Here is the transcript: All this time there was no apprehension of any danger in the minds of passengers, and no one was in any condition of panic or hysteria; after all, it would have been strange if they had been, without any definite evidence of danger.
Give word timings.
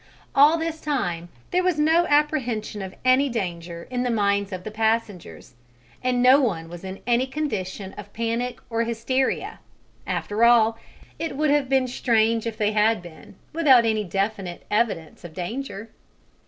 All 0.33 0.57
this 0.57 0.81
time 0.81 1.29
there 1.51 1.61
was 1.63 1.77
no 1.77 2.07
apprehension 2.07 2.81
of 2.81 2.95
any 3.05 3.29
danger 3.29 3.87
in 3.91 4.01
the 4.01 4.09
minds 4.09 4.51
of 4.51 4.63
passengers, 4.73 5.53
and 6.03 6.23
no 6.23 6.41
one 6.41 6.69
was 6.69 6.83
in 6.83 7.01
any 7.05 7.27
condition 7.27 7.93
of 7.99 8.11
panic 8.11 8.57
or 8.71 8.83
hysteria; 8.83 9.59
after 10.07 10.43
all, 10.43 10.75
it 11.19 11.37
would 11.37 11.51
have 11.51 11.69
been 11.69 11.87
strange 11.87 12.47
if 12.47 12.57
they 12.57 12.71
had 12.71 13.03
been, 13.03 13.35
without 13.53 13.85
any 13.85 14.03
definite 14.03 14.65
evidence 14.71 15.23
of 15.23 15.35
danger. 15.35 15.91